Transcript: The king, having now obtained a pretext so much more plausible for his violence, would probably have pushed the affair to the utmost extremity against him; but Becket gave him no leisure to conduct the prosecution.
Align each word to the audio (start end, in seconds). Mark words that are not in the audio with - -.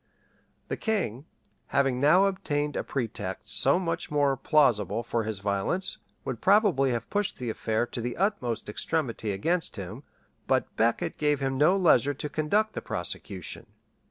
The 0.67 0.77
king, 0.77 1.25
having 1.67 1.99
now 1.99 2.25
obtained 2.25 2.75
a 2.75 2.83
pretext 2.83 3.49
so 3.51 3.77
much 3.77 4.09
more 4.09 4.35
plausible 4.35 5.03
for 5.03 5.25
his 5.25 5.37
violence, 5.41 5.99
would 6.25 6.41
probably 6.41 6.89
have 6.89 7.07
pushed 7.11 7.37
the 7.37 7.51
affair 7.51 7.85
to 7.85 8.01
the 8.01 8.17
utmost 8.17 8.67
extremity 8.67 9.31
against 9.31 9.75
him; 9.75 10.01
but 10.47 10.75
Becket 10.75 11.19
gave 11.19 11.39
him 11.39 11.55
no 11.55 11.77
leisure 11.77 12.15
to 12.15 12.29
conduct 12.29 12.73
the 12.73 12.81
prosecution. 12.81 13.67